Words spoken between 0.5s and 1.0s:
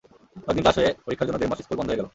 দিন ক্লাস হয়ে